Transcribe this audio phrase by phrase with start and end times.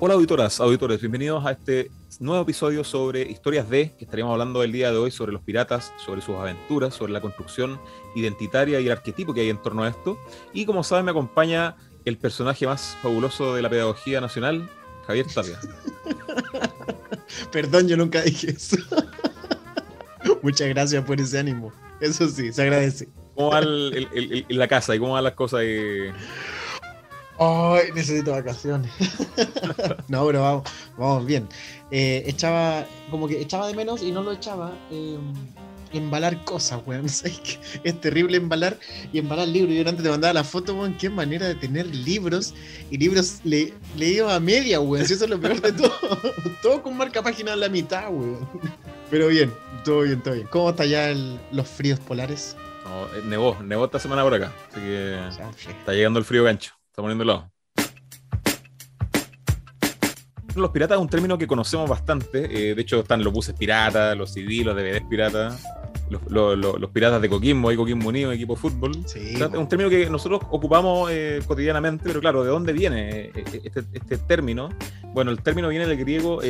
[0.00, 1.90] Hola auditoras, auditores, bienvenidos a este
[2.20, 5.92] nuevo episodio sobre historias de, que estaríamos hablando el día de hoy sobre los piratas,
[5.96, 7.80] sobre sus aventuras, sobre la construcción
[8.14, 10.16] identitaria y el arquetipo que hay en torno a esto.
[10.52, 11.74] Y como saben, me acompaña
[12.04, 14.70] el personaje más fabuloso de la pedagogía nacional,
[15.04, 15.58] Javier Tapia.
[17.50, 18.76] Perdón, yo nunca dije eso.
[20.42, 21.72] Muchas gracias por ese ánimo.
[22.00, 23.08] Eso sí, se agradece.
[23.34, 25.62] ¿Cómo va el, la casa y cómo van las cosas?
[27.38, 28.90] Ay, necesito vacaciones.
[30.08, 31.48] no, pero vamos, vamos bien.
[31.90, 34.72] Eh, echaba, como que echaba de menos y no lo echaba.
[34.90, 35.18] Eh,
[35.92, 37.06] embalar cosas, weón.
[37.84, 38.78] Es terrible embalar
[39.12, 39.74] y embalar libros.
[39.74, 40.96] Yo antes te mandaba la foto, weón.
[40.98, 42.54] Qué manera de tener libros
[42.90, 45.06] y libros le, leídos a media, weón.
[45.06, 45.92] Si eso es lo peor de todo.
[46.62, 48.48] todo con marca página a la mitad, weón.
[49.10, 49.52] Pero bien,
[49.84, 50.48] todo bien, todo bien.
[50.50, 51.14] ¿Cómo está ya
[51.52, 52.56] los fríos polares?
[52.84, 54.52] No, eh, nevó, nevó esta semana por acá.
[54.70, 55.18] Así que
[55.70, 56.77] está llegando el frío gancho.
[56.98, 57.48] Está poniendo lado.
[60.56, 62.70] Los piratas es un término que conocemos bastante.
[62.70, 65.62] Eh, de hecho, están los buses piratas, los CD, los DVDs piratas,
[66.10, 68.90] los, piratas de Coquimbo, hay Coquimbo Unido, equipo de fútbol.
[69.14, 73.84] es un término que nosotros ocupamos eh, cotidianamente, pero claro, ¿de dónde viene eh, este,
[73.92, 74.68] este, término?
[75.14, 76.40] Bueno, el término viene del griego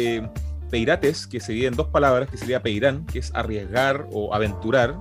[0.70, 4.98] peirates, que se divide en dos palabras, que sería peirán, que es arriesgar o aventurar,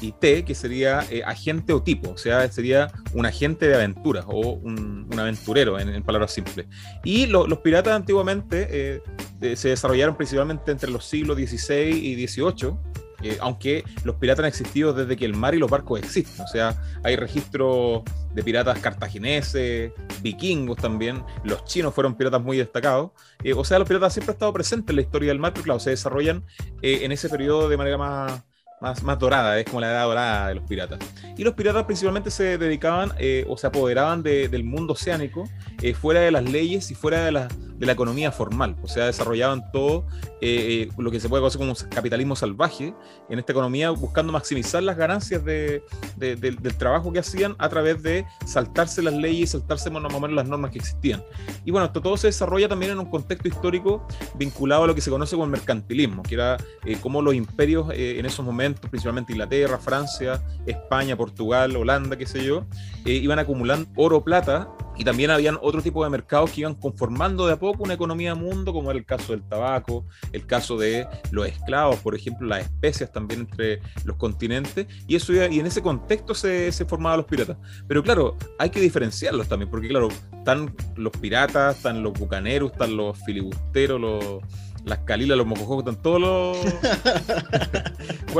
[0.00, 4.24] y T, que sería eh, agente o tipo, o sea, sería un agente de aventuras
[4.26, 6.66] o un, aventurero, en, palabras simples.
[7.04, 12.74] Y los piratas antiguamente eh, se desarrollaron principalmente entre los siglos XVI y XVIII,
[13.22, 16.42] eh, aunque los piratas han existido desde que el mar y los barcos existen.
[16.42, 23.10] O sea, hay registros de piratas cartagineses, vikingos también, los chinos fueron piratas muy destacados.
[23.54, 25.80] o sea, los piratas siempre han estado presentes en la historia del mar, pero claro,
[25.80, 26.44] se desarrollan
[26.80, 28.42] en ese periodo de manera más,
[28.80, 30.98] más, más dorada, es como la edad dorada de los piratas.
[31.36, 35.48] Y los piratas principalmente se dedicaban eh, o se apoderaban del mundo oceánico
[35.82, 37.48] eh, fuera de las leyes y fuera de la,
[37.80, 38.76] de la economía formal.
[38.82, 40.06] O sea, desarrollaban todo
[40.40, 42.94] eh, lo que se puede conocer como capitalismo salvaje
[43.28, 45.82] en esta economía, buscando maximizar las ganancias de,
[46.16, 50.46] del trabajo que hacían a través de saltarse las leyes saltarse más o menos las
[50.46, 51.24] normas que existían.
[51.64, 55.00] Y bueno, esto todo se desarrolla también en un contexto histórico vinculado a lo que
[55.00, 56.58] se conoce como el mercantilismo, que era
[57.02, 62.66] como los imperios en esos momentos principalmente Inglaterra, Francia, España, Portugal, Holanda, qué sé yo,
[63.04, 64.68] eh, iban acumulando oro, plata,
[65.00, 68.34] y también habían otro tipo de mercados que iban conformando de a poco una economía
[68.34, 72.64] mundo, como era el caso del tabaco, el caso de los esclavos, por ejemplo, las
[72.64, 77.26] especias también entre los continentes, y eso y en ese contexto se, se formaban los
[77.26, 77.56] piratas.
[77.88, 82.94] Pero claro, hay que diferenciarlos también, porque claro, están los piratas, están los bucaneros, están
[82.94, 84.42] los filibusteros, los
[84.84, 86.58] las calilas, los mocojos, están todos los.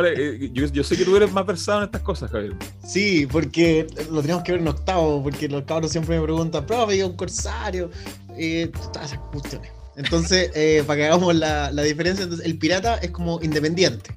[0.02, 2.54] Eh, yo, sé que tú eres más versado en estas cosas, Javier.
[2.86, 6.96] Sí, porque lo tenemos que ver en octavo, porque los cabros siempre me preguntan, profe,
[6.96, 7.90] ¿y un corsario?
[8.38, 9.70] Eh, todas esas cuestiones.
[9.96, 14.16] Entonces, eh, para que hagamos la, la diferencia, entonces, el pirata es como independiente.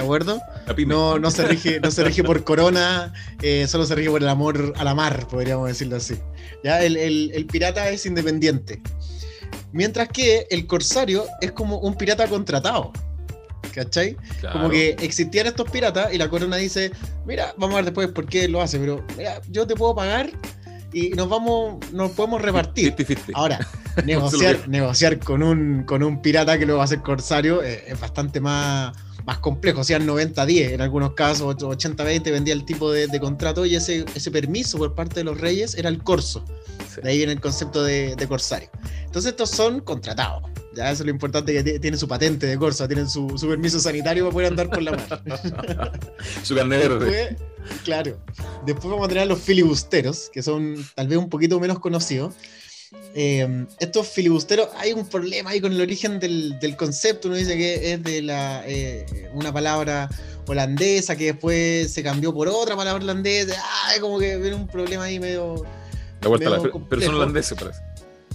[0.00, 0.40] ¿De acuerdo?
[0.86, 3.12] No, no, se rige, no se rige por corona,
[3.42, 6.14] eh, solo se rige por el amor a la mar, podríamos decirlo así.
[6.64, 6.82] ¿Ya?
[6.82, 8.80] El, el, el pirata es independiente.
[9.72, 12.92] Mientras que el corsario es como un pirata contratado.
[13.72, 14.16] ¿Cachai?
[14.52, 16.90] Como que existían estos piratas y la corona dice,
[17.24, 20.30] mira, vamos a ver después por qué lo hace, pero mira, yo te puedo pagar
[20.92, 22.94] y nos vamos, nos podemos repartir.
[23.34, 23.60] Ahora,
[24.04, 28.00] negociar, negociar con un, con un pirata que lo va a hacer corsario eh, es
[28.00, 33.20] bastante más, más complejo, o sea, 90-10, en algunos casos 80-20 vendía el tipo de,
[33.20, 36.44] contrato y ese, ese permiso por parte de los reyes era el corso.
[37.02, 38.68] De ahí viene el concepto de, corsario.
[39.10, 40.44] Entonces estos son contratados.
[40.72, 44.22] Ya eso es lo importante que tienen su patente de corsa, tienen su, permiso sanitario
[44.22, 46.00] para poder andar por la mar.
[46.44, 47.36] su carnet
[47.82, 48.16] Claro.
[48.64, 52.34] Después vamos a tener a los filibusteros, que son tal vez un poquito menos conocidos.
[53.16, 57.26] Eh, estos filibusteros, hay un problema ahí con el origen del, concepto.
[57.26, 60.08] Uno dice que es de la, eh, una palabra
[60.46, 63.60] holandesa que después se cambió por otra palabra holandesa.
[63.86, 65.66] Ay, como que viene un problema ahí medio
[66.20, 67.80] pero son holandeses, parece.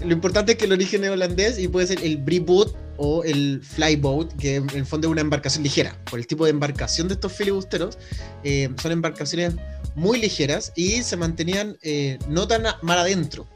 [0.03, 3.61] Lo importante es que el origen es holandés y puede ser el boat o el
[3.61, 5.97] flyboat, que en el fondo es una embarcación ligera.
[6.09, 7.97] Por el tipo de embarcación de estos filibusteros,
[8.43, 9.53] eh, son embarcaciones
[9.95, 13.47] muy ligeras y se mantenían eh, no tan mar adentro,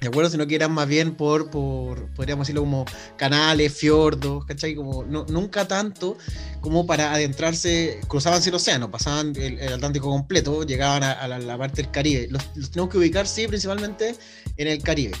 [0.00, 0.30] ¿de acuerdo?
[0.30, 2.84] Sino que eran más bien por, por podríamos decirlo como
[3.16, 4.74] canales, fiordos, ¿cachai?
[4.74, 6.16] Como nunca tanto
[6.60, 11.90] como para adentrarse, cruzaban el océano, pasaban el, Atlántico completo, llegaban a, la, parte del
[11.90, 12.28] Caribe.
[12.30, 14.14] Los, tenemos que ubicar, sí, principalmente
[14.56, 15.12] en el Caribe.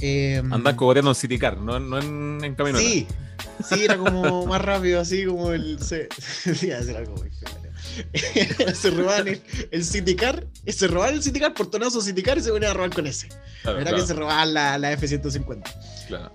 [0.00, 2.78] Eh, Andan cogoteando en Citicar, no, no en, en camino.
[2.78, 3.06] Sí,
[3.68, 5.78] sí, era como más rápido, así como el.
[5.82, 6.08] Se,
[6.54, 7.14] sí, algo
[8.74, 12.94] se robaban el, el se robaban el Citicar, portonazo Citicar y se ponían a robar
[12.94, 13.28] con ese.
[13.64, 15.62] Era que se robaban la, la F-150.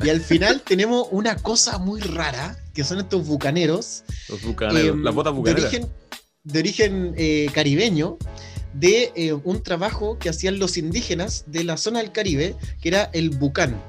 [0.03, 4.03] Y al final tenemos una cosa muy rara, que son estos bucaneros.
[4.29, 5.71] Los bucaneros, em, las botas bucaneras.
[6.43, 8.17] De origen, eh, caribeño,
[8.79, 13.09] de eh, un trabajo que hacían los indígenas de la zona del Caribe, que era
[13.13, 13.81] el bucán.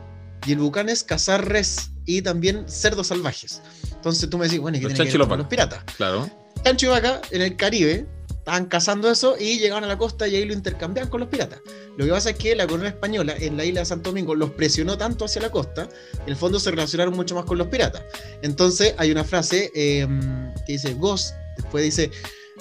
[0.46, 3.60] Y el bucán es cazar res y también cerdos salvajes.
[3.92, 5.82] Entonces tú me decís, bueno, ¿y qué tiene que ver con los piratas?
[5.96, 6.30] Claro.
[6.62, 10.36] Chancho y vaca en el Caribe estaban cazando eso y llegaban a la costa y
[10.36, 11.60] ahí lo intercambiaban con los piratas.
[11.96, 14.50] Lo que pasa es que la corona española en la isla de Santo Domingo los
[14.50, 15.88] presionó tanto hacia la costa,
[16.22, 18.04] en el fondo se relacionaron mucho más con los piratas.
[18.42, 22.12] Entonces hay una frase em, que dice, Ghost, después dice,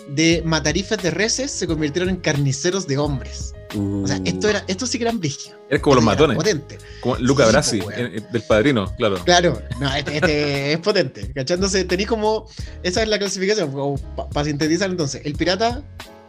[0.10, 3.54] de matarifes de reses se convirtieron en carniceros de hombres.
[3.78, 5.58] O sea, esto, era, esto sí que eran brígidos.
[5.70, 6.38] Es como los matones.
[6.38, 6.78] Potente.
[7.02, 7.82] Como Luca Brasi,
[8.32, 9.18] del padrino, claro.
[9.26, 11.32] Claro, no, este, este es potente.
[11.34, 11.84] ¿Cachándose?
[11.84, 12.48] Tenéis como.
[12.84, 14.00] Esa es la clasificación.
[14.32, 15.84] Para sintetizar, entonces, el pirata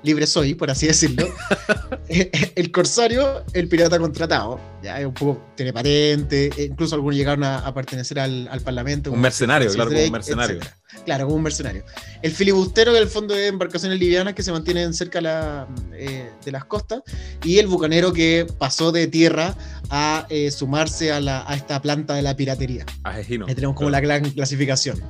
[0.07, 1.29] libre soy, por así decirlo.
[2.09, 4.61] el corsario, el pirata contratado.
[4.83, 9.11] Ya un poco, tiene patente, e incluso algunos llegaron a, pertenecer al, parlamento.
[9.11, 10.61] Un mercenario, claro, como un mercenario.
[11.05, 11.85] Claro, como un mercenario.
[12.23, 16.65] El filibustero, que el fondo de embarcaciones livianas que se mantienen cerca eh, de las
[16.65, 17.03] costas.
[17.45, 19.55] Y el bucanero que pasó de tierra
[19.91, 22.87] a eh, sumarse a, esta planta de la piratería.
[23.03, 23.47] Asesino.
[23.49, 25.03] Ahí tenemos como la gran clasificación.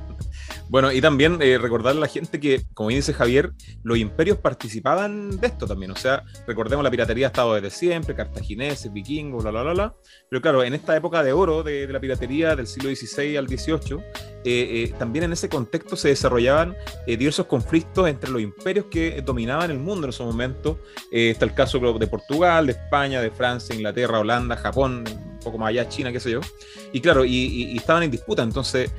[0.69, 3.53] Bueno, y también eh, recordarle a la gente que, como dice Javier,
[3.83, 5.91] los imperios participaban de esto también.
[5.91, 9.95] O sea, recordemos la piratería ha estado desde siempre, cartagineses, vikingos, bla, bla, bla, bla.
[10.29, 13.99] Pero claro, en esta época de oro de, la piratería del siglo XVI al XVIII,
[14.43, 16.75] eh, eh, también en ese contexto se desarrollaban
[17.05, 20.77] diversos conflictos entre los imperios que dominaban el mundo en esos momentos.
[21.11, 25.69] está el caso de Portugal, de España, de Francia, Inglaterra, Holanda, Japón, un poco más
[25.69, 26.41] allá, China, qué sé yo.
[26.91, 28.43] Y claro, y, estaban en disputa.
[28.43, 28.91] Entonces,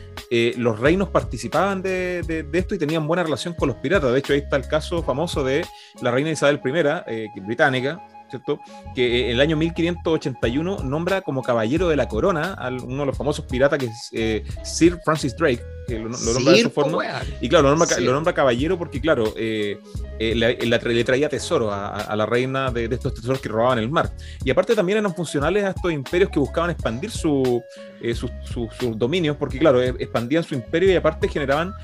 [0.57, 4.13] los reinos participaban de, esto y tenían buena relación con los piratas.
[4.13, 5.65] De hecho, ahí está el caso famoso de
[6.03, 6.71] la reina Isabel I,
[7.07, 8.61] eh, británica, ¿cierto?
[8.95, 13.17] Que en el año 1581 nombra como caballero de la corona a uno de los
[13.17, 17.05] famosos piratas que es eh, Sir Francis Drake, que lo, nombra de esa forma.
[17.41, 19.79] Y claro, lo nombra, caballero porque, claro, eh,
[20.19, 24.11] eh, le traía tesoro a, la reina de, estos tesoros que robaban el mar.
[24.45, 27.63] Y aparte también eran funcionales a estos imperios que buscaban expandir su,
[28.15, 31.75] sus dominios, porque, claro, expandían su imperio y aparte generaban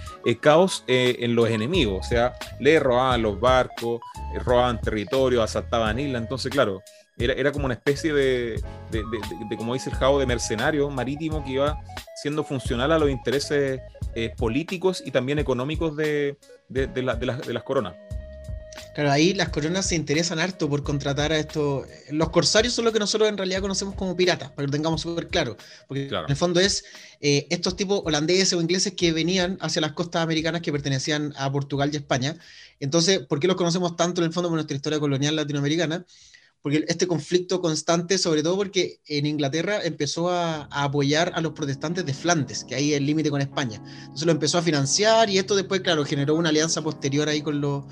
[0.40, 2.06] caos en los enemigos.
[2.06, 4.00] O sea, le robaban los barcos,
[4.44, 6.22] robaban territorio, asaltaban islas.
[6.22, 6.82] Entonces, claro,
[7.16, 8.60] era, como una especie de,
[9.56, 11.80] como dice el Jao, de mercenario marítimo que iba
[12.20, 13.80] siendo funcional a los intereses
[14.14, 16.36] eh, políticos y también económicos de,
[16.70, 17.94] las coronas.
[18.94, 21.86] Claro, ahí las coronas se interesan harto por contratar a estos.
[22.10, 25.00] Los corsarios son lo que nosotros en realidad conocemos como piratas, para que lo tengamos
[25.00, 25.56] súper claro.
[25.88, 26.84] Porque en el fondo es
[27.20, 31.50] eh, estos tipos holandeses o ingleses que venían hacia las costas americanas que pertenecían a
[31.50, 32.36] Portugal y España.
[32.78, 36.04] Entonces, ¿por qué los conocemos tanto en el fondo por nuestra historia colonial latinoamericana?
[36.64, 42.06] Porque este conflicto constante, sobre todo porque en Inglaterra empezó a, apoyar a los protestantes
[42.06, 43.82] de Flandes, que ahí es el límite con España.
[44.00, 47.60] Entonces lo empezó a financiar y esto después, claro, generó una alianza posterior ahí con,
[47.60, 47.84] los,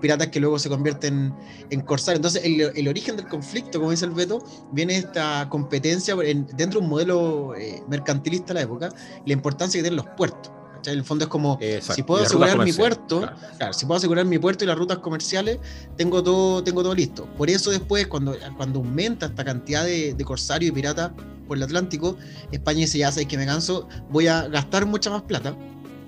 [0.00, 1.34] piratas que luego se convierten
[1.68, 2.20] en corsarios.
[2.20, 2.42] Entonces
[2.74, 4.42] el, origen del conflicto, como dice el Beto,
[4.72, 8.88] viene esta competencia dentro de un modelo eh, mercantilista de la época,
[9.26, 10.50] la importancia que tienen los puertos.
[10.86, 13.28] En el fondo es como, si puedo asegurar mi puerto,
[13.72, 15.58] si puedo asegurar mi puerto y las rutas comerciales,
[15.96, 17.26] tengo todo, tengo todo listo.
[17.36, 21.12] Por eso después, cuando, cuando aumenta esta cantidad de, de corsarios y piratas
[21.46, 22.16] por el Atlántico,
[22.52, 25.56] España dice, ya sabéis que me canso, voy a gastar mucha más plata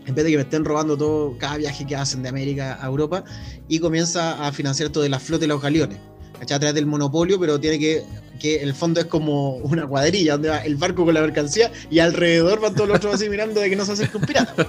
[0.08, 2.86] en vez de que me estén robando todo cada viaje que hacen de América a
[2.86, 3.24] Europa,
[3.68, 5.98] y comienza a financiar todo de la flota y los galeones.
[6.38, 6.56] ¿Cachai?
[6.56, 8.04] A través del monopolio, pero tiene que,
[8.38, 11.98] que el fondo es como una cuadrilla donde va el barco con la mercancía y
[11.98, 14.66] alrededor van todos los otros así mirando de que no se acerque un pirata.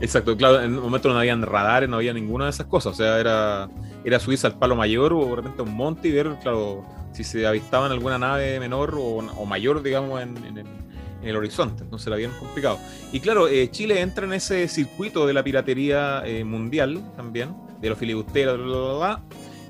[0.00, 2.96] Exacto, claro, en un momento no habían radares, no había ninguna de esas cosas, o
[2.96, 3.68] sea, era,
[4.04, 7.24] era subirse al palo mayor o de repente a un monte y ver, claro, si
[7.24, 10.80] se avistaban alguna nave menor o, mayor, digamos, en,
[11.22, 12.78] el horizonte, entonces era bien complicado.
[13.12, 17.90] Y claro, eh, Chile entra en ese circuito de la piratería eh, mundial también, de
[17.90, 19.22] los filibusteros, bla, bla, bla,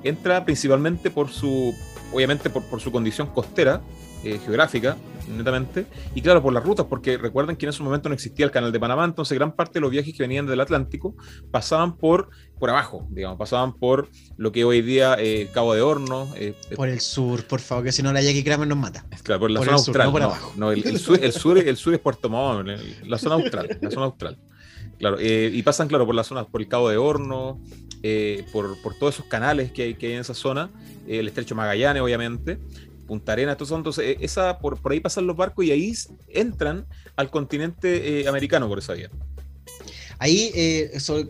[0.04, 1.74] entra principalmente por su,
[2.12, 3.80] obviamente por, su condición costera,
[4.24, 4.96] eh, geográfica,
[5.28, 8.50] netamente, y claro, por las rutas, porque recuerden que en ese momento no existía el
[8.50, 11.14] canal de Panamá, entonces gran parte de los viajes que venían del Atlántico
[11.50, 16.28] pasaban por, por abajo, digamos, pasaban por lo que hoy día eh, Cabo de Horno.
[16.36, 19.06] Eh, por el sur, por favor, que si no la Jackie Kramer nos mata.
[19.22, 20.06] Claro, por la zona austral.
[20.06, 20.52] no por abajo.
[20.56, 22.68] No, el, sur, el, sur, el, sur, es Puerto Montt,
[23.04, 24.38] la zona austral, la zona austral.
[24.98, 27.58] Claro, y pasan, claro, por las zonas, por el Cabo de Horno,
[28.02, 30.70] eh, por, todos esos canales que hay, que en esa zona,
[31.06, 32.58] el estrecho Magallanes, obviamente,
[33.06, 35.92] Punta Arenas, entonces, eh, esa, por, por, ahí pasan los barcos y ahí
[36.28, 39.10] entran al continente eh, americano por esa vía.
[40.18, 40.52] Ahí,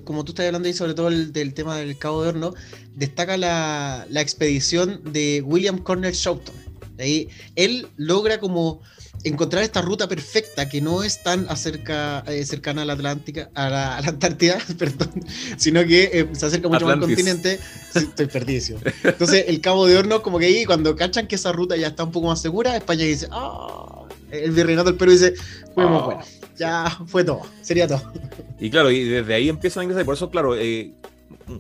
[0.04, 2.54] como tú estás hablando ahí sobre todo el, del tema del Cabo de Horno,
[2.96, 6.54] destaca la, expedición de William Cornell Shoughton.
[6.98, 8.82] Ahí él logra como
[9.24, 13.68] encontrar esta ruta perfecta que no es tan acerca, eh, cercana a la Atlántica, a
[13.68, 15.10] la, Antártida, perdón,
[15.56, 17.58] sino que eh, se acerca mucho más al continente.
[17.94, 18.78] estoy perdido.
[19.04, 22.04] Entonces, el Cabo de Hornos, como que ahí, cuando cachan que esa ruta ya está
[22.04, 25.34] un poco más segura, España dice, ah, el virreinato del Perú dice,
[25.74, 26.04] fuimos ah.
[26.06, 26.20] bueno,
[26.56, 28.12] ya fue todo, sería todo.
[28.58, 30.92] Y claro, y desde ahí empiezan a ingresar, y por eso, claro, eh,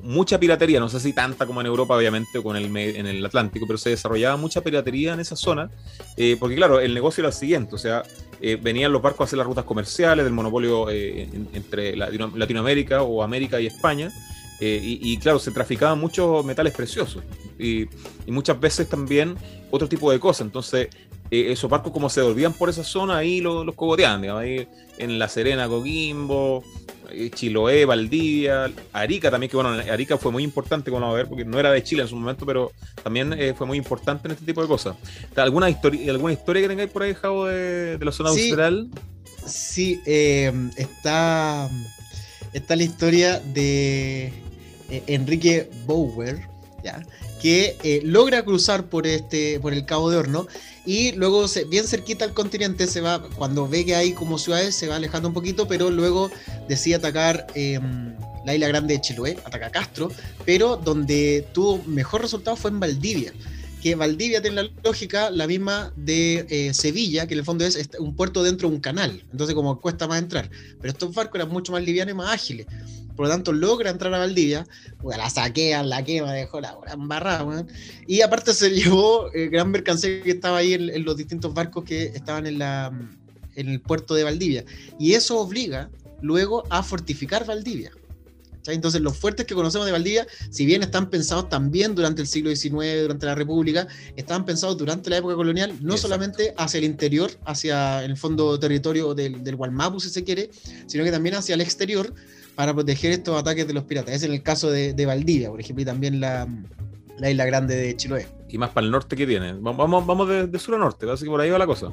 [0.02, 3.24] mucha piratería, no sé si tanta como en Europa, obviamente, o con el, en el
[3.24, 5.70] Atlántico, pero se desarrollaba mucha piratería en esa zona,
[6.16, 8.02] eh, porque claro, el negocio era el siguiente, o sea,
[8.40, 13.22] eh, venían los barcos a hacer las rutas comerciales del monopolio eh, entre Latinoamérica o
[13.22, 14.10] América y España,
[14.62, 17.22] y, claro, se traficaban muchos metales preciosos
[17.58, 17.88] y,
[18.26, 19.34] muchas veces también
[19.70, 20.88] otro tipo de cosas, entonces
[21.30, 24.66] esos barcos como se volvían por esa zona, ahí los, los cogoteaban, digamos, ahí
[24.98, 26.62] en La Serena, Coquimbo,
[27.12, 31.44] eh, Chiloé, Valdivia, Arica también, que bueno, Arica fue muy importante, como a ver, porque
[31.44, 32.72] no era de Chile en su momento, pero
[33.02, 34.96] también eh, fue muy importante en este tipo de cosas.
[35.36, 38.88] ¿Alguna historia, alguna historia que tengáis por ahí, Javo, de, la zona austral?
[39.46, 41.68] Sí, eh, está,
[42.52, 44.32] está la historia de
[45.06, 46.49] Enrique Bower,
[47.40, 50.46] que logra cruzar por, este, por el Cabo de Horno
[50.86, 54.88] y luego bien cerquita al continente se va, cuando ve que hay como ciudades, se
[54.88, 56.30] va alejando un poquito, pero luego
[56.68, 60.10] decide atacar em, la isla grande de Chiloé, ataca Castro,
[60.44, 63.32] pero donde tuvo mejor resultado fue en Valdivia
[63.80, 67.90] que Valdivia tiene la lógica la misma de eh, Sevilla, que en el fondo es
[67.98, 70.50] un puerto dentro de un canal, entonces como cuesta más entrar.
[70.80, 72.66] Pero estos barcos eran mucho más livianos y más ágiles.
[73.16, 74.66] Por lo tanto, logra entrar a Valdivia,
[75.04, 77.66] la saquean, la quema, dejó la embarrada,
[78.06, 82.04] y aparte se llevó eh, gran mercancía que estaba ahí en, los distintos barcos que
[82.04, 82.92] estaban en, la,
[83.56, 84.64] en el puerto de Valdivia.
[84.98, 85.90] Y eso obliga
[86.22, 87.92] luego a fortificar Valdivia.
[88.66, 92.54] Entonces, los fuertes que conocemos de Valdivia, si bien están pensados también durante el siglo
[92.54, 97.30] XIX, durante la República, estaban pensados durante la época colonial, no solamente hacia el interior,
[97.44, 100.50] hacia el fondo territorio del, del Gualmapu, si se quiere,
[100.86, 102.12] sino que también hacia el exterior,
[102.60, 104.14] para proteger estos ataques de los piratas.
[104.14, 106.46] Es en el caso de, Valdivia, por ejemplo, y también la,
[107.18, 108.26] isla grande de Chiloé.
[108.50, 109.54] ¿Y más para el norte que tiene?
[109.54, 111.88] Vamos, vamos de, sur a norte, así que por ahí va la cosa.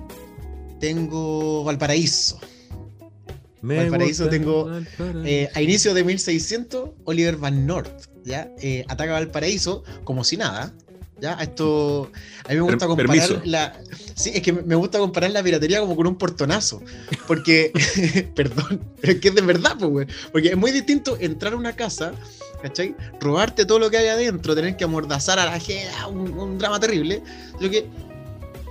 [0.81, 2.39] Tengo Valparaíso.
[3.61, 4.71] Valparaíso tengo
[5.25, 8.51] eh, a inicio de 1600 Oliver Van Nort, ¿ya?
[8.61, 10.73] Eh, ataca Valparaíso como si nada,
[11.19, 11.33] ¿Ya?
[11.33, 12.11] Esto.
[12.45, 13.81] A mí me gusta comparar la.
[14.13, 16.81] Sí, es que me gusta comparar la piratería como con un portonazo.
[17.27, 17.71] Porque.
[18.35, 20.07] perdón, pero es que es de verdad, pues, güey.
[20.31, 22.13] Porque es muy distinto entrar a una casa,
[22.61, 22.95] ¿cachai?
[23.19, 26.79] Robarte todo lo que hay adentro, tener que amordazar a la gente, un, un drama
[26.79, 27.23] terrible.
[27.59, 27.87] Lo que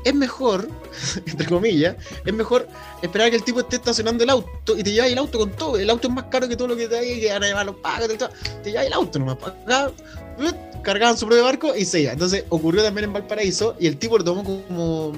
[0.06, 0.68] es mejor,
[1.26, 2.68] entre comillas, es mejor
[3.02, 5.78] esperar que el tipo esté estacionando el auto y te lleva el auto con todo.
[5.78, 7.66] El auto es más caro que todo lo que te hay, que van a llevar
[7.66, 8.08] los pagos,
[8.62, 9.36] te lleva el auto nomás.
[9.42, 9.90] Acá,
[10.82, 12.12] cargaban su propio barco y se iba.
[12.12, 15.12] Entonces ocurrió también en Valparaíso y el tipo lo tomó como,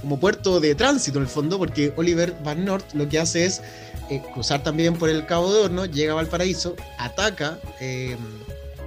[0.00, 3.60] como puerto de tránsito en el fondo, porque Oliver Van Nort lo que hace es
[4.08, 8.16] eh, cruzar también por el Cabo de Horno, llega a Valparaíso, ataca eh,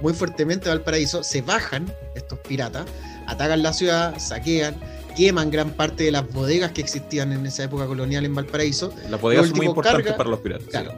[0.02, 2.86] muy fuertemente a Valparaíso, se bajan estos piratas,
[3.28, 4.74] atacan la ciudad, saquean
[5.14, 8.92] queman gran parte de las bodegas que existían en esa época colonial en Valparaíso.
[9.08, 10.68] Las bodegas son muy importantes para los piratas.
[10.68, 10.94] Claro,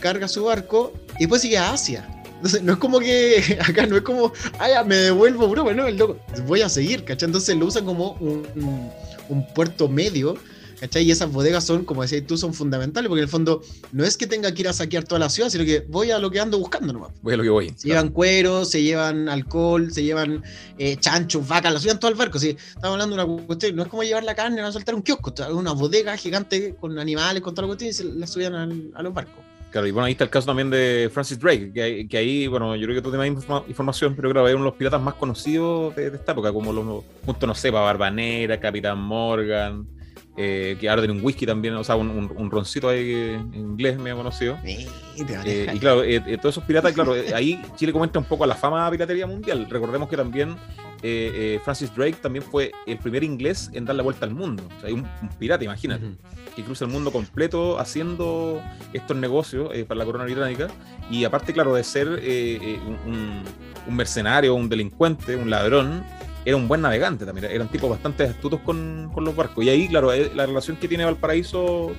[0.00, 2.08] carga su barco y después sigue a Asia.
[2.36, 5.96] Entonces, no es como que acá no es como, ah, me devuelvo, bro, bueno, el
[5.96, 7.26] loco, voy a seguir, ¿cachai?
[7.26, 8.46] Entonces lo usan como un,
[9.28, 10.36] un puerto medio
[10.80, 11.04] ¿Cachai?
[11.04, 14.16] Y esas bodegas son, como decías tú, son fundamentales, porque en el fondo no es
[14.16, 16.40] que tenga que ir a saquear toda la ciudad, sino que voy a lo que
[16.40, 17.10] ando buscando nomás.
[17.20, 17.72] Voy a lo que voy.
[17.76, 20.42] Se llevan cuero, se llevan alcohol, se llevan
[20.78, 22.38] eh, chanchos, vacas, lo llevan todo al barco.
[22.38, 22.56] ¿sí?
[22.58, 25.34] Estamos hablando de una cuestión, no es como llevar la carne, a soltar un kiosco,
[25.52, 29.12] una bodega gigante con animales, con toda la cuestión, y se la subían a los
[29.12, 29.44] barcos.
[29.70, 32.74] Claro, y bueno, ahí está el caso también de Francis Drake, que, que ahí, bueno,
[32.74, 35.14] yo creo que tú tienes información, pero creo que hay uno de los piratas más
[35.14, 39.86] conocidos de, esta época, como los, junto, no sé, Barbanera, Capitán Morgan,
[40.42, 44.10] eh, que ahora tiene un whisky también, o sea, un, roncito ahí en inglés me
[44.10, 44.56] ha conocido.
[44.64, 44.86] Eh,
[45.74, 48.86] y claro, eh, todos esos piratas, claro, ahí Chile comenta un poco a la fama
[48.86, 49.66] de piratería mundial.
[49.68, 50.56] Recordemos que también
[51.62, 54.62] Francis Drake también fue el primer inglés en dar la vuelta al mundo.
[54.78, 55.06] O sea, hay un,
[55.38, 56.06] pirata, imagínate,
[56.56, 58.62] que cruza el mundo completo haciendo
[58.94, 60.68] estos negocios para la corona británica.
[61.10, 63.42] Y aparte, claro, de ser un,
[63.86, 66.02] un mercenario, un delincuente, un ladrón,
[66.44, 69.64] era un buen navegante también, eran tipos bastante astutos con, los barcos.
[69.64, 71.92] Y ahí, claro, eh, la relación que tiene Valparaíso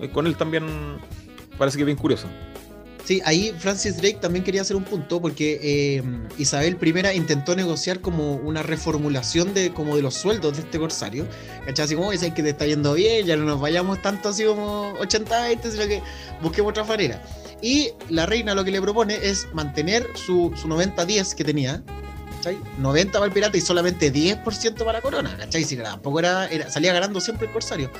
[0.00, 0.66] eh, con él también
[1.58, 2.28] parece que es bien curiosa.
[3.06, 6.02] Sí, ahí Francis Drake también quería hacer un punto porque eh,
[6.38, 11.24] Isabel I intentó negociar como una reformulación de como de los sueldos de este corsario.
[11.64, 11.84] ¿Cachai?
[11.84, 14.92] Así como, es que te está yendo bien, ya no nos vayamos tanto así como
[14.94, 16.02] 80-20, sino que
[16.42, 17.22] busquemos otra manera.
[17.62, 21.84] Y la reina lo que le propone es mantener su, su 90-10 que tenía,
[22.46, 22.58] ¿cachai?
[22.78, 25.64] 90 para el pirata y solamente 10% para la corona, ¿cachai?
[25.64, 27.90] Si tampoco era, salía ganando siempre el corsario.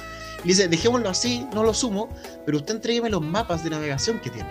[0.44, 2.08] Y dice, dejémoslo así, no lo sumo,
[2.44, 4.48] pero usted entrégueme los mapas de navegación que tiene.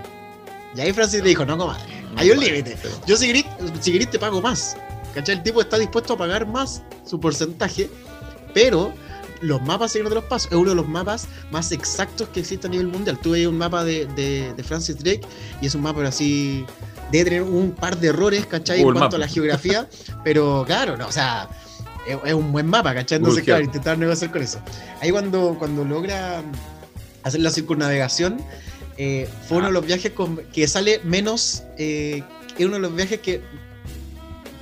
[0.76, 1.84] Y ahí Francis le dijo, no, comadre,
[2.18, 2.78] hay un límite.
[3.08, 4.76] Yo si querés, te pago más.
[5.14, 5.36] ¿Cachai?
[5.36, 7.90] El tipo está dispuesto a pagar más su porcentaje,
[8.54, 8.94] pero
[9.42, 12.68] los mapas Señor de los Pasos es uno de los mapas más exactos que existe
[12.68, 13.18] a nivel mundial.
[13.20, 15.22] Tuve ahí un mapa de, de, Francis Drake
[15.62, 16.66] y es un mapa así
[17.12, 18.82] debe tener un par de errores, ¿cachai?
[18.82, 19.88] en cuanto a la geografía,
[20.24, 21.50] pero claro, no, o sea,
[22.08, 23.18] es, un buen mapa, ¿cachai?
[23.18, 24.60] Entonces, claro, intentar negociar con eso.
[25.02, 26.44] Ahí cuando, cuando logra
[27.24, 28.40] hacer la circunnavegación,
[28.98, 29.74] eh, fue uno de ah.
[29.74, 30.12] los viajes
[30.54, 32.24] que sale menos, eh,
[32.58, 33.42] es uno de los viajes que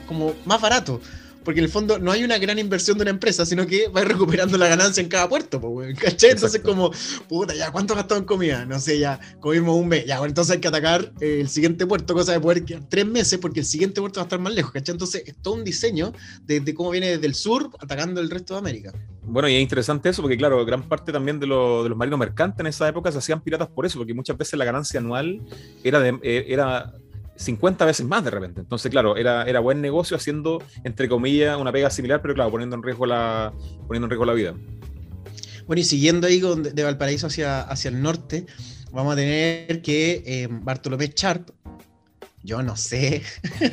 [0.08, 1.00] como más barato
[1.44, 4.04] porque en el fondo no hay una gran inversión de una empresa, sino que va
[4.04, 6.32] recuperando la ganancia en cada puerto, pues, ¿cachai?
[6.32, 6.92] Entonces, como,
[7.28, 8.66] puta, ya, ¿cuánto gastado en comida?
[8.66, 11.86] No sé, ya, comimos un mes, ya, bueno, entonces hay que atacar eh, el siguiente
[11.86, 14.54] puerto, cosa de poder quedar tres meses, porque el siguiente puerto va a estar más
[14.54, 14.94] lejos, ¿cachai?
[14.94, 18.60] Entonces, es todo un diseño de, cómo viene desde el sur atacando el resto de
[18.60, 18.94] América.
[19.26, 22.60] Bueno, y es interesante eso, porque claro, gran parte también de, de los marinos mercantes
[22.60, 25.42] en esa época se hacían piratas por eso, porque muchas veces la ganancia anual
[25.84, 26.94] era, de, eh, era
[27.36, 28.62] 50 veces más de repente.
[28.62, 32.76] Entonces, claro, era, era buen negocio haciendo, entre comillas, una pega similar, pero claro, poniendo
[32.76, 33.54] en riesgo la,
[33.88, 34.54] poniendo en riesgo la vida.
[35.66, 38.46] Bueno, y siguiendo ahí de Valparaíso hacia, hacia el norte,
[38.92, 41.50] vamos a tener que eh, Bartolomé Sharp,
[42.44, 43.24] yo no sé,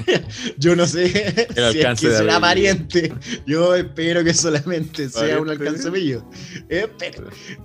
[0.58, 1.08] yo no sé
[1.72, 3.12] si es que será pariente.
[3.46, 6.28] Yo espero que solamente sea un alcance mío.
[6.68, 6.88] Eh,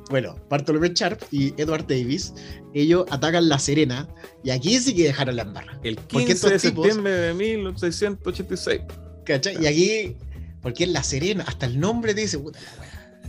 [0.09, 2.33] bueno, Bartolomé Sharp y Edward Davis,
[2.73, 4.07] ellos atacan La Serena
[4.43, 5.79] y aquí sí que dejaron la embarra.
[5.83, 8.81] El 15 de septiembre de 1686.
[9.25, 9.61] ¿Cachai?
[9.61, 10.17] Y aquí,
[10.61, 12.59] porque es La Serena, hasta el nombre dice, puta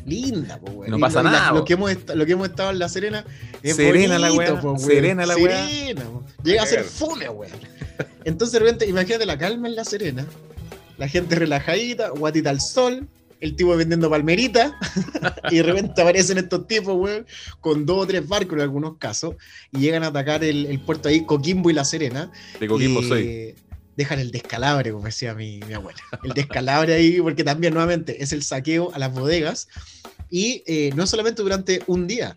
[0.07, 1.53] linda, pues, No pasa nada.
[1.53, 3.25] Lo que, hemos lo que hemos estado en La Serena
[3.63, 4.61] es Serena la weá.
[4.79, 5.69] Serena la weá.
[5.69, 6.05] Serena,
[6.43, 7.53] Llega a ser fume, weón.
[8.25, 10.27] Entonces, de repente, imagínate la calma en La Serena.
[10.97, 13.07] La gente relajadita, guatita al sol,
[13.41, 14.79] el tipo vendiendo palmerita,
[15.51, 17.27] y de repente aparecen estos tipos, weón,
[17.61, 19.35] con dos o tres barcos en algunos casos,
[19.73, 22.31] y llegan a atacar el, puerto ahí, Coquimbo y La Serena.
[22.59, 23.55] De Coquimbo soy.
[23.97, 26.01] Dejan el descalabre, como decía mi, mi abuela.
[26.23, 29.69] El descalabre ahí, porque también nuevamente es el saqueo a las bodegas,
[30.31, 32.37] y eh, no solamente durante un día,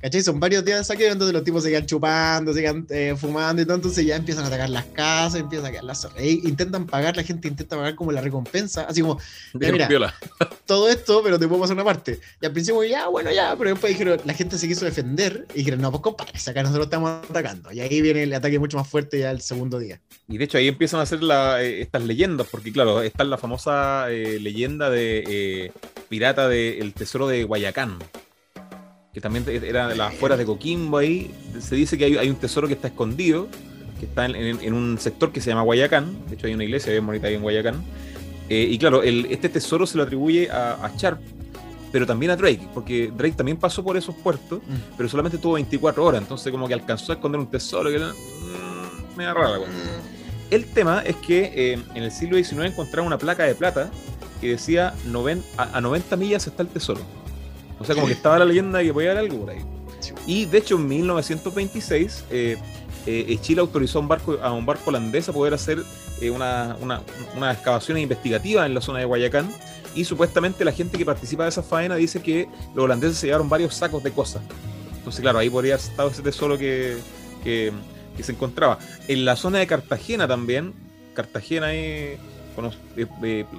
[0.00, 0.22] ¿Cachai?
[0.22, 3.62] Son varios días de saqueo donde los tipos se quedan chupando, se quedan eh, fumando
[3.62, 6.86] y todo, entonces ya empiezan a atacar las casas, empiezan a quedar las e intentan
[6.86, 9.18] pagar, la gente intenta pagar como la recompensa, así como,
[9.54, 9.88] mira,
[10.66, 12.20] todo esto, pero te puedo pasar una parte.
[12.40, 15.58] Y al principio, ya, bueno, ya, pero después dijeron, la gente se quiso defender y
[15.58, 17.72] dijeron, no, pues compadre, acá nosotros estamos atacando.
[17.72, 20.00] Y ahí viene el ataque mucho más fuerte ya el segundo día.
[20.28, 21.20] Y de hecho ahí empiezan a hacer
[21.60, 25.72] eh, estas leyendas, porque claro, está la famosa eh, leyenda de
[26.08, 27.98] pirata del tesoro de Guayacán
[29.12, 32.68] que también era de las afueras de Coquimbo ahí, se dice que hay, un tesoro
[32.68, 33.48] que está escondido,
[33.98, 37.06] que está en, un sector que se llama Guayacán, de hecho hay una iglesia bien
[37.06, 37.82] bonita ahí en Guayacán,
[38.48, 41.20] eh, y claro, este tesoro se lo atribuye a, a, Sharp,
[41.90, 44.96] pero también a Drake, porque Drake también pasó por esos puertos, mm.
[44.96, 48.12] pero solamente tuvo 24 horas, entonces como que alcanzó a esconder un tesoro que era
[48.12, 49.58] mm, me rara.
[50.50, 53.90] El tema es que eh, en el siglo XIX encontraron una placa de plata
[54.40, 54.94] que decía
[55.56, 57.00] a 90 millas está el tesoro.
[57.78, 59.64] O sea, como que estaba la leyenda de que podía haber algo por ahí.
[60.26, 62.56] Y de hecho, en 1926, eh,
[63.06, 65.82] eh, Chile autorizó a un barco, a un barco holandés a poder hacer
[66.20, 67.02] eh, una, una,
[67.36, 69.50] una, excavación investigativa en la zona de Guayacán.
[69.94, 73.48] Y supuestamente la gente que participa de esa faena dice que los holandeses se llevaron
[73.48, 74.42] varios sacos de cosas.
[74.96, 76.98] Entonces, claro, ahí podría haber estado ese tesoro que,
[77.42, 77.72] que,
[78.16, 78.78] que se encontraba.
[79.08, 80.74] En la zona de Cartagena también,
[81.14, 82.18] Cartagena es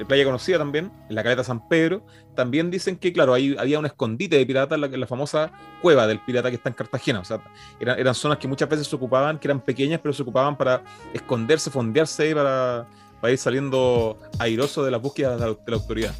[0.07, 2.03] playa conocida también, en la caleta San Pedro,
[2.35, 6.19] también dicen que, claro, ahí había un escondite de pirata en la, famosa cueva del
[6.19, 7.19] pirata que está en Cartagena.
[7.19, 7.41] O sea,
[7.79, 10.83] eran, zonas que muchas veces se ocupaban, que eran pequeñas, pero se ocupaban para
[11.13, 12.85] esconderse, fondearse para,
[13.21, 16.13] para ir saliendo airoso de las búsquedas de la autoridad.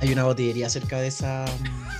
[0.00, 1.44] Hay una botillería cerca de esa.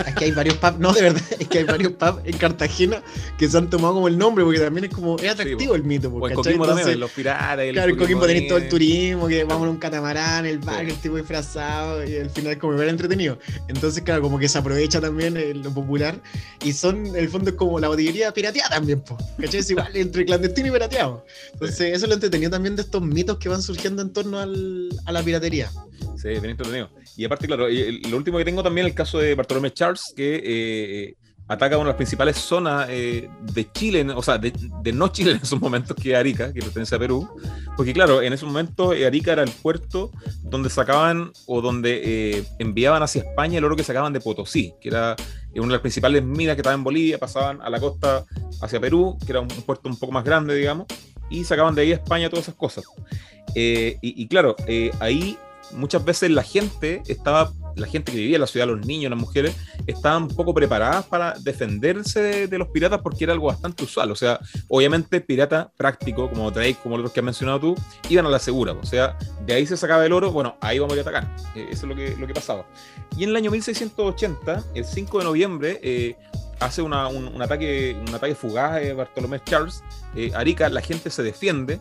[0.07, 3.03] Es que hay varios pubs, no, de verdad, es que hay varios pubs en Cartagena
[3.37, 6.11] que se han tomado como el nombre, porque también es como, es atractivo el mito.
[6.11, 7.59] Porque, Coquimbo también, los piratas.
[7.59, 10.93] El claro, en Coquimbo tenéis todo el turismo, que vamos en un catamarán, el barco,
[10.93, 13.39] el tipo disfrazado, y al final es como ver entretenido.
[13.67, 16.21] Entonces, claro, como que se aprovecha también lo popular,
[16.65, 19.03] y son, en el fondo, es como la botillería pirateada también,
[19.41, 19.61] ¿cachai?
[19.61, 21.25] Es igual, entre clandestino y pirateado.
[21.53, 24.89] Entonces, eso es lo entretenido también de estos mitos que van surgiendo en torno al,
[25.05, 25.71] a la piratería.
[26.19, 26.91] Sí, bien entretenido.
[27.17, 30.43] Y aparte, claro, lo último que tengo también es el caso de Bartolomé Charles, que
[30.45, 31.15] eh,
[31.47, 34.53] ataca una de las principales zonas eh, de Chile, o sea, de,
[34.93, 37.29] no Chile en esos momentos, que es Arica, que pertenece a Perú.
[37.77, 40.11] Porque, claro, en esos momentos eh, Arica era el puerto
[40.43, 45.15] donde sacaban o donde enviaban hacia España el oro que sacaban de Potosí, que era
[45.55, 48.25] una de las principales minas que estaba en Bolivia, pasaban a la costa
[48.61, 50.87] hacia Perú, que era un puerto un poco más grande, digamos
[51.31, 52.85] y sacaban de ahí a España todas esas cosas.
[53.55, 54.57] y, y, claro,
[54.99, 55.37] ahí
[55.73, 59.19] muchas veces la gente estaba la gente que vivía en la ciudad, los niños, las
[59.19, 59.55] mujeres,
[59.87, 64.11] estaban poco preparadas para defenderse de, los piratas porque era algo bastante usual.
[64.11, 67.75] O sea, obviamente pirata práctico, como Drake, como los que has mencionado tú,
[68.09, 68.73] iban a la segura.
[68.73, 71.35] O sea, de ahí se sacaba el oro, bueno, ahí vamos a atacar.
[71.55, 72.67] Eh, eso es lo que, lo que pasaba.
[73.17, 76.17] Y en el año 1680, el 5 de noviembre, eh,
[76.61, 79.83] hace un, ataque, un ataque fugaz de Bartolomé Charles.
[80.15, 81.81] Eh, Arica, la gente se defiende,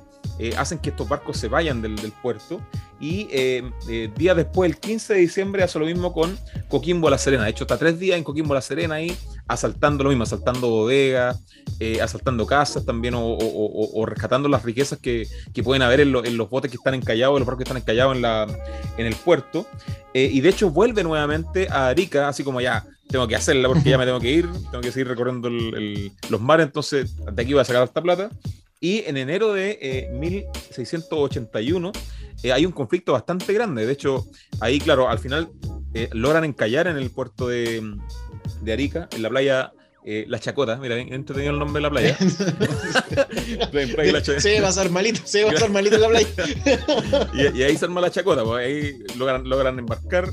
[0.56, 2.62] hacen que estos barcos se vayan del puerto
[3.00, 7.18] y eh, eh, días después, el 15 de diciembre, hace lo mismo con Coquimbo La
[7.18, 7.44] Serena.
[7.44, 9.16] De hecho, está tres días en Coquimbo La Serena ahí,
[9.48, 11.40] asaltando lo mismo, asaltando bodegas,
[11.80, 15.28] eh, asaltando casas también, o, rescatando las riquezas que,
[15.64, 18.22] pueden haber en, los botes que están encallados, en los barcos que están encallados en,
[18.22, 18.48] la,
[18.98, 19.68] en el puerto.
[20.14, 23.98] y de hecho, vuelve nuevamente a Arica, así como ya, tengo que hacerla porque ya
[23.98, 27.66] me tengo que ir, tengo que seguir recorriendo los mares, entonces de aquí voy a
[27.66, 28.30] sacar esta plata.
[28.80, 31.92] Y en enero de 1681
[32.44, 33.86] eh, hay un conflicto bastante grande.
[33.86, 34.26] De hecho,
[34.60, 35.50] ahí, claro, al final
[35.94, 37.96] eh, logran encallar en el puerto de,
[38.62, 39.72] de Arica, en la playa
[40.06, 42.18] eh, La Chacota, mira, entretenido el nombre de la playa.
[44.40, 46.30] se va a ser malito, se va a ser malito la playa.
[47.34, 50.32] y, ahí se arma La Chacota, pues ahí logran, logran embarcar,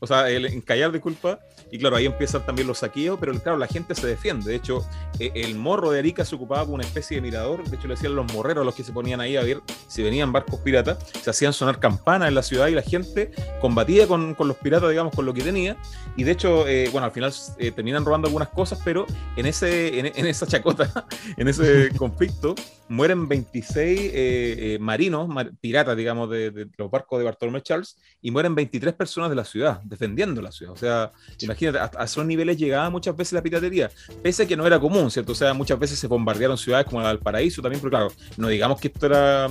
[0.00, 1.40] o sea, el, encallar, disculpa,
[1.74, 4.48] y claro, ahí empiezan también los saqueos, pero claro, la gente se defiende.
[4.48, 4.86] De hecho,
[5.18, 7.68] eh, el morro de Arica se ocupaba como una especie de mirador.
[7.68, 10.30] De hecho, le decían los morreros los que se ponían ahí a ver si venían
[10.30, 10.98] barcos piratas.
[11.20, 15.12] Se hacían sonar campanas en la ciudad y la gente combatía con, los piratas, digamos,
[15.16, 15.76] con lo que tenía.
[16.16, 19.98] Y de hecho, eh, bueno, al final eh, terminan robando algunas cosas, pero en, ese,
[19.98, 22.54] en, esa chacota, en ese conflicto,
[22.88, 25.28] mueren 26 marinos,
[25.60, 29.80] piratas, digamos, de, los barcos de Bartolomé Charles, y mueren 23 personas de la ciudad,
[29.82, 30.72] defendiendo la ciudad.
[30.72, 31.10] O sea,
[31.40, 33.90] imagínate, a, esos niveles llegaba muchas veces la piratería,
[34.22, 35.32] pese a que no era común, ¿cierto?
[35.32, 38.88] O sea, muchas veces se bombardearon ciudades como Valparaíso también, pero claro, no digamos que
[38.88, 39.48] esto era,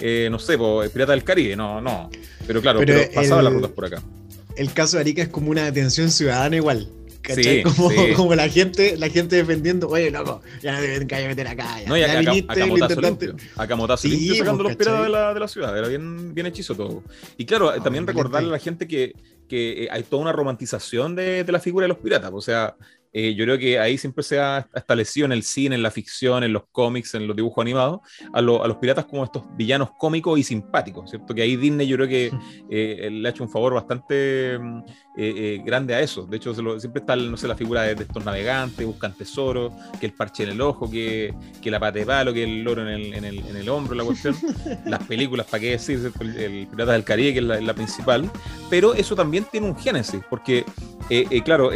[0.00, 0.58] eh, no sé,
[0.92, 2.10] Pirata del Caribe, no, no.
[2.46, 4.02] Pero claro, pero, pasaban las rutas por acá.
[4.56, 6.88] El caso de Arica es como una detención ciudadana igual.
[7.22, 7.62] ¿cachai?
[7.62, 11.80] como, como, la gente, la gente defendiendo, oye, loco, ya no deben meter acá.
[11.80, 15.02] Ya, no, y acá, viniste, Motazo limpio, acá Motazo sí, limpio sacando pues, los piratas
[15.04, 15.76] de la, de la, ciudad.
[15.76, 17.02] Era bien, bien hechizo todo.
[17.36, 19.14] Y claro, también recordarle a la gente que,
[19.50, 22.30] que hay toda una romantización de, de, la figura de los piratas.
[22.32, 22.76] O sea,
[23.12, 26.44] eh, yo creo que ahí siempre se ha establecido en el cine, en la ficción,
[26.44, 28.00] en los cómics, en los dibujos animados,
[28.32, 31.34] a, los piratas como estos villanos cómicos y simpáticos, ¿cierto?
[31.34, 32.32] Que ahí Disney yo creo que
[32.70, 34.82] eh, le ha hecho un favor bastante mm,
[35.16, 36.24] eh, grande a eso.
[36.24, 40.12] De hecho, siempre está, no sé, la figura de, estos navegantes, buscan tesoros, que el
[40.12, 43.14] parche en el ojo, que, que la pata de palo, que el loro en el,
[43.14, 44.36] en el, en el hombro, la cuestión.
[44.86, 46.12] Las películas, ¿para qué decir?
[46.20, 48.30] El, Pirata del Caribe, que es la, la, principal.
[48.68, 50.64] Pero eso también tiene un génesis, porque,
[51.44, 51.70] claro,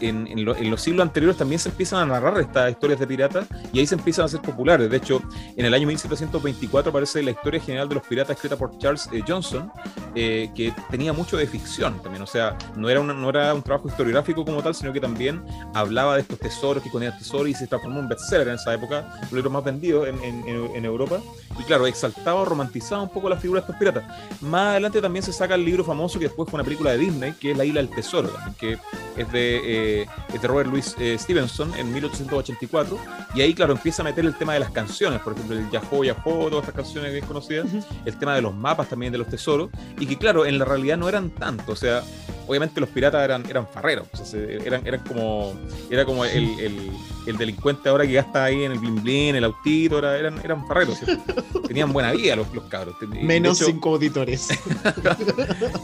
[0.00, 3.86] en, los siglos anteriores también se empiezan a narrar estas historias de piratas y ahí
[3.86, 4.90] se empiezan a ser populares.
[4.90, 5.22] De hecho,
[5.56, 9.22] en el año 1724 aparece la historia general de los piratas escrita por Charles eh,
[9.26, 9.70] Johnson,
[10.14, 12.22] eh, que tenía mucho de ficción también.
[12.22, 16.14] O sea, no era, no era un trabajo historiográfico como tal, sino que también hablaba
[16.14, 19.32] de estos tesoros, que escondían tesoros y se transformó en bestseller en esa época, los
[19.32, 21.20] libros más vendidos en, en, Europa.
[21.58, 24.04] Y claro, exaltaba, romantizaba un poco la figura de estos piratas.
[24.40, 27.32] Más adelante también se saca el libro famoso que después fue una película de Disney,
[27.32, 28.78] que es La Isla del Tesoro, que
[29.16, 29.85] es de.
[29.86, 32.98] Eh, de, Robert Louis eh, Stevenson en 1884.
[33.34, 36.04] Y ahí, claro, empieza a meter el tema de las canciones, por ejemplo, el Yahoo,
[36.04, 37.66] Yahoo, todas estas canciones bien conocidas,
[38.04, 40.96] el tema de los mapas también de los tesoros, y que, claro, en la realidad
[40.96, 41.72] no eran tanto.
[41.72, 42.02] O sea,
[42.46, 45.54] obviamente los piratas eran, eran farreros, eran, eran como,
[45.90, 46.90] era como el,
[47.26, 50.98] el, delincuente ahora que gasta ahí en el blin blin, el autito, eran, eran farreros,
[51.66, 52.96] tenían buena vida los, los cabros.
[53.22, 54.48] Menos cinco auditores.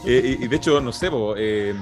[0.05, 1.73] Eh, y, de hecho, no sé, eh,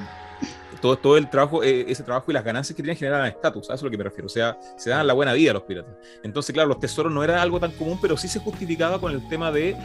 [0.82, 3.74] todo, todo el trabajo, eh, ese trabajo y las ganancias que tenían generaban estatus, a
[3.74, 4.26] eso es lo que me refiero.
[4.26, 5.94] O sea, se daban la buena vida a los piratas.
[6.24, 9.28] Entonces, claro, los tesoros no era algo tan común, pero sí se justificaba con el
[9.30, 9.76] tema de,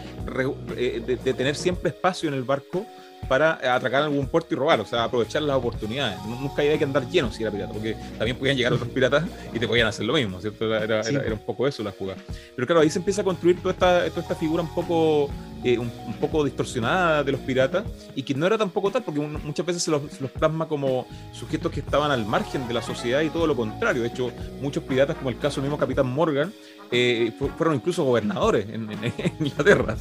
[0.77, 2.87] eh, de tener siempre espacio en el barco
[3.29, 6.19] para atracar algún puerto y robar, o sea, aprovechar las oportunidades.
[6.27, 9.59] Nunca había que andar lleno si era pirata, porque también podían llegar otros piratas y
[9.59, 10.75] te podían hacer lo mismo, ¿cierto?
[10.75, 12.21] Era, era, un poco eso la jugada.
[12.55, 15.29] Pero claro, ahí se empieza a construir toda esta, toda esta figura un poco,
[15.67, 19.67] eh, un, poco distorsionada de los piratas y que no era tampoco tal, porque muchas
[19.67, 23.31] veces se los, se plasma como sujetos que estaban al margen de la sociedad y
[23.31, 24.03] todo lo contrario.
[24.03, 26.53] De hecho, muchos piratas, como el caso del mismo Capitán Morgan,
[26.93, 28.89] eh, fueron incluso gobernadores en,
[29.41, 29.97] Inglaterra.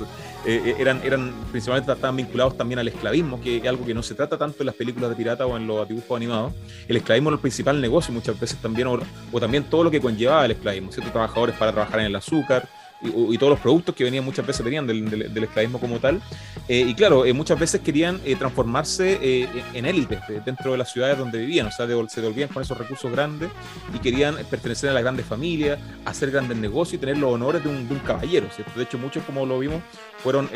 [0.46, 4.14] Eh, eran, eran principalmente estaban vinculados también al esclavismo, que es algo que no se
[4.14, 6.54] trata tanto en las películas de pirata o en los dibujos animados.
[6.88, 10.46] El esclavismo era el principal negocio muchas veces también, o, también todo lo que conllevaba
[10.46, 11.12] el esclavismo, ¿cierto?
[11.12, 12.70] Trabajadores para trabajar en el azúcar,
[13.06, 16.22] y, todos los productos que venían muchas veces venían del, del, esclavismo como tal.
[16.68, 21.72] y claro, muchas veces querían transformarse en élites dentro de las ciudades donde vivían, o
[21.72, 23.50] sea, se devolvían con esos recursos grandes
[23.94, 27.70] y querían pertenecer a las grandes familias, hacer grandes negocios y tener los honores de
[27.70, 28.48] un, caballero.
[28.76, 29.82] De hecho, muchos, como lo vimos,
[30.18, 30.50] fueron,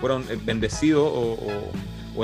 [0.00, 1.70] fueron bendecidos o,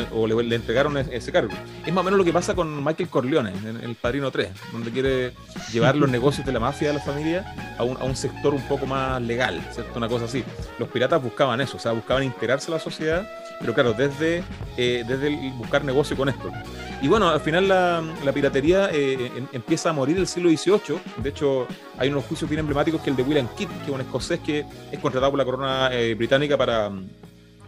[0.00, 1.52] le, entregaron ese cargo.
[1.85, 4.90] Es más o menos lo que pasa con Michael Corleone en, El Padrino 3, donde
[4.90, 5.33] quiere
[5.72, 8.62] llevar los negocios de la mafia de la familia a un, a un sector un
[8.62, 9.98] poco más legal, ¿cierto?
[9.98, 10.44] Una cosa así.
[10.78, 13.28] Los piratas buscaban eso, o sea, buscaban integrarse a la sociedad,
[13.61, 14.42] pero claro, desde,
[14.76, 16.50] eh, desde el buscar negocio con esto.
[17.02, 20.98] Y bueno, al final la, la piratería eh, em, empieza a morir el siglo XVIII.
[21.22, 21.66] De hecho,
[21.98, 24.64] hay unos juicios bien emblemáticos que el de William Kidd, que es un escocés que
[24.90, 26.90] es contratado por la corona eh, británica para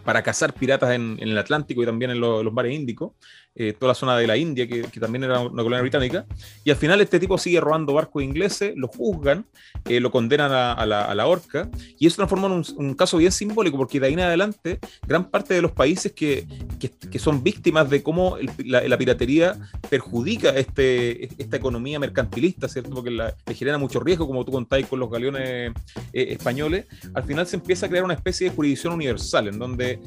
[0.06, 3.12] para cazar piratas en, el Atlántico y también en los mares Índicos.
[3.58, 6.26] Eh, toda la zona de la India, que, también era una colonia británica.
[6.62, 9.46] Y al final este tipo sigue robando barcos ingleses, lo juzgan,
[9.86, 13.98] eh, lo condenan a, la, horca, y eso transforma en un, caso bien simbólico, porque
[13.98, 16.46] de ahí en adelante, gran parte de los países que,
[16.78, 19.56] que, son víctimas de cómo la, piratería
[19.88, 22.90] perjudica este, esta economía mercantilista, ¿cierto?
[22.90, 25.72] Porque le genera mucho riesgo, como tú contáis con los galeones
[26.12, 29.98] eh, españoles, al final se empieza a crear una especie de jurisdicción universal, en donde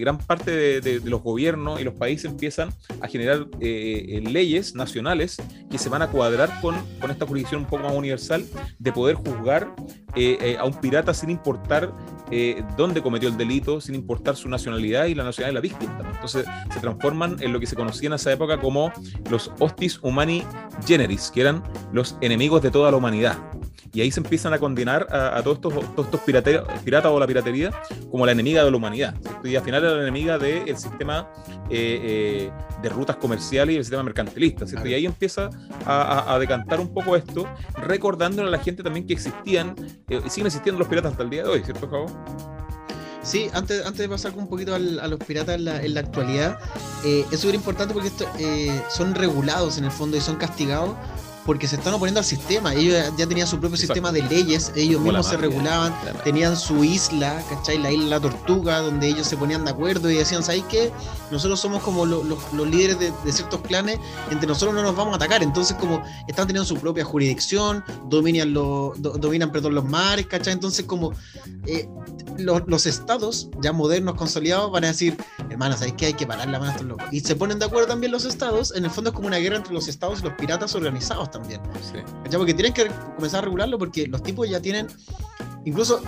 [0.00, 2.70] gran parte de, de los gobiernos y los países empiezan
[3.00, 5.36] a generar eh, eh, leyes nacionales
[5.70, 8.44] que se van a cuadrar con, con, esta jurisdicción un poco más universal
[8.78, 9.74] de poder juzgar
[10.14, 11.92] eh, a un pirata sin importar
[12.76, 16.10] dónde cometió el delito, sin importar su nacionalidad y la nacionalidad de la víctima.
[16.12, 18.92] Entonces se transforman en lo que se conocía en esa época como
[19.30, 20.44] los hostis humani
[20.86, 23.38] generis, que eran los enemigos de toda la humanidad
[23.92, 25.74] y ahí se empiezan a condenar a, todos estos,
[26.04, 27.70] estos piratas o la piratería
[28.10, 29.14] como la enemiga de la humanidad.
[29.44, 31.30] Y al final era la enemiga del sistema
[31.70, 32.00] eh,
[32.50, 34.64] eh, de rutas comerciales y el sistema mercantilista.
[34.84, 35.50] Y ahí empieza
[35.86, 37.46] a, decantar un poco esto,
[37.76, 39.74] recordándole a la gente también que existían,
[40.08, 42.06] eh, siguen existiendo los piratas hasta el día de hoy, ¿cierto, Javo?
[43.22, 46.58] Sí, antes, antes de pasar un poquito a los piratas en la, en la actualidad,
[47.04, 48.26] es súper importante porque esto,
[48.90, 50.94] son regulados en el fondo y son castigados
[51.44, 52.74] porque se están oponiendo al sistema.
[52.74, 57.42] Ellos ya tenían su propio sistema de leyes, ellos mismos se regulaban, tenían su isla,
[57.48, 57.78] ¿cachai?
[57.78, 60.92] La isla La Tortuga, donde ellos se ponían de acuerdo y decían, ¿sabes qué?
[61.30, 63.98] Nosotros somos como los líderes de, ciertos clanes,
[64.30, 65.42] entre nosotros no nos vamos a atacar.
[65.42, 70.52] Entonces, como están teniendo su propia jurisdicción, dominan, dominan perdón, los mares, ¿cachai?
[70.52, 71.12] Entonces, como
[71.66, 71.88] eh,
[72.38, 75.16] los estados ya modernos, consolidados, van a decir,
[75.50, 76.06] hermanas, ¿sabes qué?
[76.06, 77.06] Hay que parar la mano a estos locos.
[77.10, 79.56] Y se ponen de acuerdo también los estados, en el fondo es como una guerra
[79.56, 81.37] entre los estados y los piratas organizados también.
[81.44, 81.98] Sí.
[82.36, 84.86] Porque tienen que comenzar a regularlo porque los tipos ya tienen.
[85.64, 86.00] Incluso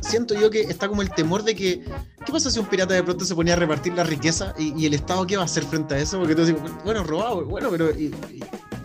[0.00, 1.84] siento yo que está como el temor de que.
[2.24, 4.94] ¿Qué pasa si un pirata de pronto se ponía a repartir la riqueza y, el
[4.94, 6.18] Estado qué va a hacer frente a eso?
[6.18, 7.90] Porque tú dices, bueno, robado, bueno, pero.
[7.90, 8.14] Y,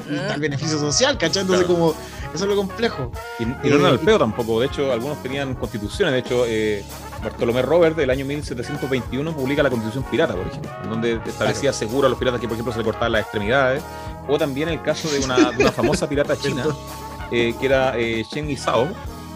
[0.09, 1.41] el beneficio social, ¿cachai?
[1.41, 1.93] Entonces, como.
[2.33, 3.11] Eso es lo complejo.
[3.39, 4.59] Y, no era el eh, peo tampoco.
[4.59, 6.13] De hecho, algunos tenían constituciones.
[6.13, 6.83] De hecho, eh,
[7.23, 12.09] Bartolomé Robert del año 1721 publica la Constitución Pirata, por ejemplo, donde establecía seguro a
[12.09, 13.83] los piratas que, por ejemplo, se le cortaban las extremidades
[14.27, 16.65] o también el caso de una, famosa pirata china,
[17.31, 18.87] eh, que era eh, Shen Yizhao,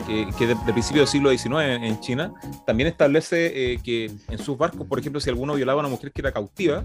[0.01, 2.33] que, que de, principio del siglo XIX en, China,
[2.65, 6.11] también establece eh, que en sus barcos, por ejemplo, si alguno violaba a una mujer
[6.11, 6.83] que era cautiva,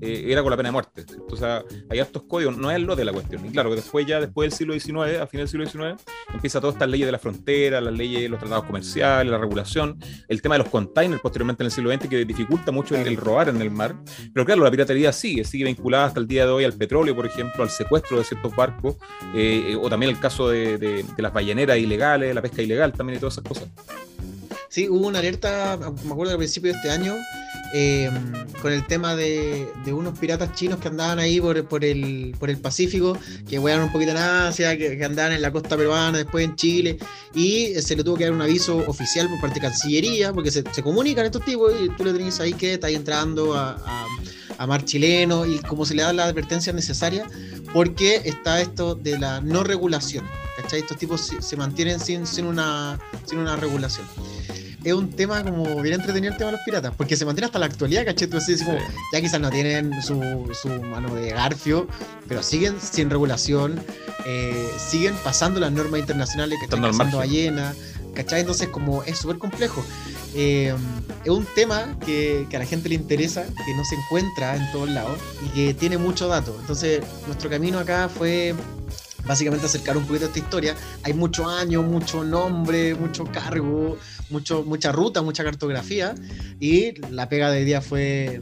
[0.00, 1.04] eh, era con la pena de muerte.
[1.36, 3.44] Sea, hay estos códigos, no es lo de la cuestión.
[3.44, 6.60] Y claro, que después ya, después del siglo XIX, a final del siglo XIX, empieza
[6.60, 9.98] todas estas leyes de la frontera, las leyes, los tratados comerciales, la regulación,
[10.28, 13.48] el tema de los containers posteriormente en el siglo XX que dificulta mucho el, robar
[13.48, 13.96] en el mar.
[14.32, 17.26] Pero claro, la piratería sigue, sigue vinculada hasta el día de hoy al petróleo, por
[17.26, 18.96] ejemplo, al secuestro de ciertos barcos,
[19.34, 23.20] eh, o también el caso de, de las balleneras ilegales, la pesca ilegal también y
[23.20, 23.68] todas esas cosas.
[24.74, 27.14] Sí, hubo una alerta, me acuerdo al principio de este año,
[27.72, 28.12] em,
[28.60, 32.56] con el tema de, unos piratas chinos que andaban ahí por, por, el, por el
[32.56, 33.16] Pacífico,
[33.48, 36.98] que huean un poquito en Asia, que, andaban en la costa peruana, después en Chile,
[37.36, 40.64] y se le tuvo que dar un aviso oficial por parte de Cancillería, porque se,
[40.82, 43.80] comunican estos tipos y tú le tenés ahí que está ahí entrando a,
[44.58, 47.26] a, mar chileno y como se le da la advertencia necesaria,
[47.72, 50.24] porque está esto de la no regulación.
[50.74, 50.80] ¿Cachai?
[50.80, 54.06] Estos tipos se, mantienen sin, sin, una, sin una regulación
[54.84, 57.58] es un tema como bien entretenido el tema de los piratas, porque se mantiene hasta
[57.58, 58.26] la actualidad, ¿cachai?
[58.26, 58.76] Entonces, como,
[59.14, 60.20] ya quizás no tienen su,
[60.52, 61.88] su, mano de garfio,
[62.28, 63.80] pero siguen sin regulación,
[64.26, 67.74] eh, siguen pasando las normas internacionales que están pasando ballena,
[68.14, 68.40] ¿cachai?
[68.40, 69.82] Entonces, como es súper complejo.
[70.34, 70.74] Eh,
[71.24, 74.70] es un tema que, que, a la gente le interesa, que no se encuentra en
[74.70, 76.54] todos lados y que tiene mucho dato.
[76.60, 78.54] Entonces, nuestro camino acá fue
[79.26, 80.74] básicamente acercar un poquito esta historia.
[81.02, 83.96] Hay mucho año, mucho nombre, mucho cargo,
[84.30, 86.14] mucho, mucha ruta, mucha cartografía.
[86.60, 88.40] Y la pega de día fue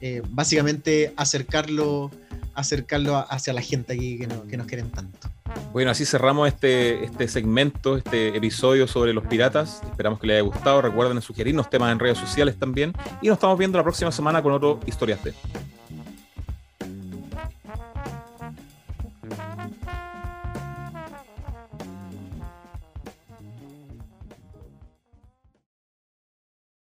[0.00, 2.10] eh, básicamente acercarlo,
[2.54, 5.28] acercarlo hacia la gente aquí que, que nos quieren tanto.
[5.72, 9.80] Bueno, así cerramos este, este segmento, este episodio sobre los piratas.
[9.90, 10.82] Esperamos que les haya gustado.
[10.82, 12.92] Recuerden sugerirnos temas en redes sociales también.
[13.22, 15.34] Y nos estamos viendo la próxima semana con otro Historias de.